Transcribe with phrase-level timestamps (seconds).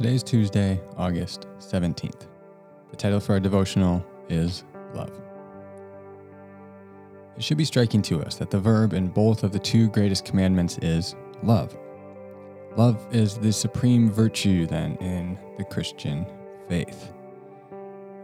[0.00, 2.26] Today is Tuesday, August 17th.
[2.90, 5.12] The title for our devotional is Love.
[7.36, 10.24] It should be striking to us that the verb in both of the two greatest
[10.24, 11.76] commandments is love.
[12.78, 16.24] Love is the supreme virtue, then, in the Christian
[16.66, 17.12] faith.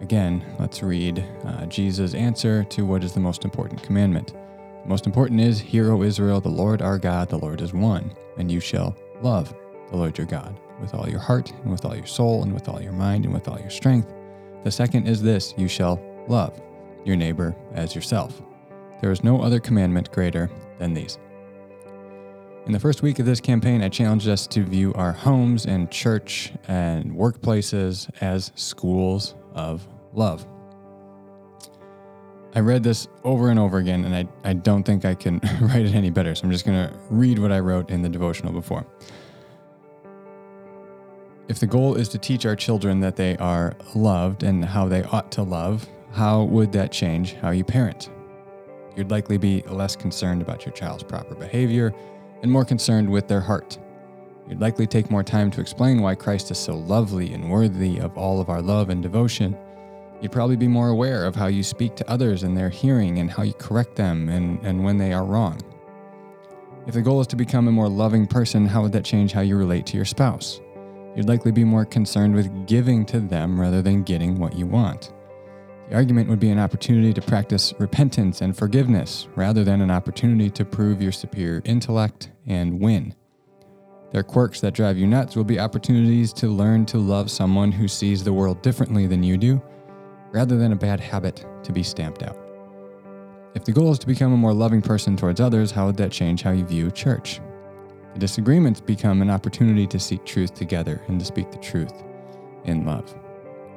[0.01, 4.29] Again, let's read uh, Jesus' answer to what is the most important commandment.
[4.83, 8.17] The most important is, Hear, O Israel, the Lord our God, the Lord is one,
[8.39, 9.55] and you shall love
[9.91, 12.69] the Lord your God with all your heart, and with all your soul, and with
[12.69, 14.13] all your mind, and with all your strength.
[14.65, 16.61] The second is this you shall love
[17.05, 18.43] your neighbor as yourself.
[19.01, 21.19] There is no other commandment greater than these.
[22.67, 25.89] In the first week of this campaign, I challenged us to view our homes and
[25.89, 30.45] church and workplaces as schools of love.
[32.57, 35.85] I read this over and over again, and I, I don't think I can write
[35.85, 38.53] it any better, so I'm just going to read what I wrote in the devotional
[38.53, 38.85] before.
[41.49, 45.05] If the goal is to teach our children that they are loved and how they
[45.05, 48.11] ought to love, how would that change how you parent?
[48.97, 51.95] You'd likely be less concerned about your child's proper behavior
[52.43, 53.79] and more concerned with their heart.
[54.49, 58.19] You'd likely take more time to explain why Christ is so lovely and worthy of
[58.19, 59.57] all of our love and devotion.
[60.21, 63.31] You'd probably be more aware of how you speak to others in their hearing and
[63.31, 65.61] how you correct them and, and when they are wrong.
[66.89, 69.43] If the goal is to become a more loving person, how would that change how
[69.43, 70.61] you relate to your spouse?
[71.17, 75.13] You'd likely be more concerned with giving to them rather than getting what you want.
[75.89, 80.51] The argument would be an opportunity to practice repentance and forgiveness rather than an opportunity
[80.51, 83.15] to prove your superior intellect and win.
[84.13, 87.89] Their quirks that drive you nuts will be opportunities to learn to love someone who
[87.89, 89.63] sees the world differently than you do,
[90.33, 92.37] rather than a bad habit to be stamped out.
[93.55, 96.13] If the goal is to become a more loving person towards others, how would that
[96.13, 97.41] change how you view church?
[98.19, 102.03] Disagreements become an opportunity to seek truth together and to speak the truth
[102.65, 103.15] in love.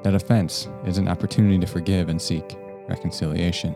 [0.03, 3.75] That offense is an opportunity to forgive and seek reconciliation.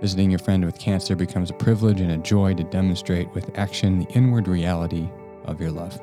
[0.00, 4.00] Visiting your friend with cancer becomes a privilege and a joy to demonstrate with action
[4.00, 5.08] the inward reality
[5.44, 5.96] of your love.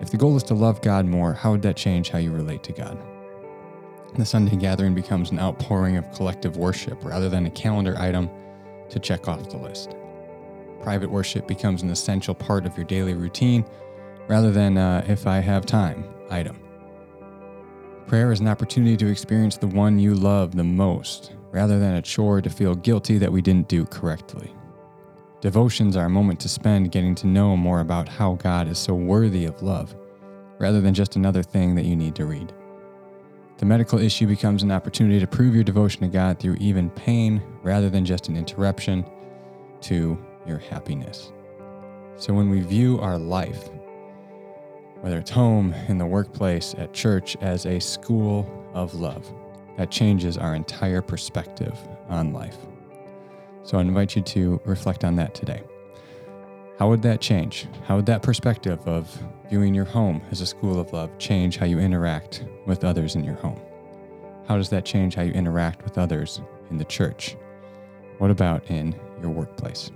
[0.00, 2.62] If the goal is to love God more, how would that change how you relate
[2.64, 3.02] to God?
[4.14, 8.30] The Sunday gathering becomes an outpouring of collective worship rather than a calendar item
[8.90, 9.96] to check off the list
[10.80, 13.64] private worship becomes an essential part of your daily routine
[14.28, 16.58] rather than uh, if I have time item.
[18.06, 22.02] Prayer is an opportunity to experience the one you love the most rather than a
[22.02, 24.54] chore to feel guilty that we didn't do correctly.
[25.40, 28.94] Devotions are a moment to spend getting to know more about how God is so
[28.94, 29.94] worthy of love
[30.58, 32.52] rather than just another thing that you need to read.
[33.56, 37.42] The medical issue becomes an opportunity to prove your devotion to God through even pain
[37.62, 39.04] rather than just an interruption
[39.82, 41.32] to your happiness.
[42.16, 43.70] So when we view our life,
[45.00, 49.26] whether it's home, in the workplace, at church, as a school of love,
[49.78, 51.76] that changes our entire perspective
[52.08, 52.58] on life.
[53.62, 55.62] So I invite you to reflect on that today.
[56.78, 57.66] How would that change?
[57.84, 61.66] How would that perspective of viewing your home as a school of love change how
[61.66, 63.60] you interact with others in your home?
[64.48, 66.40] How does that change how you interact with others
[66.70, 67.36] in the church?
[68.18, 69.90] What about in your workplace?